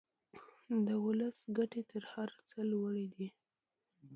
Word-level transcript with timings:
د 0.85 0.89
ولس 1.05 1.37
ګټې 1.57 1.81
تر 1.91 2.03
هر 2.13 2.29
څه 2.49 2.59
لوړې 2.71 3.07
دي. 3.15 3.27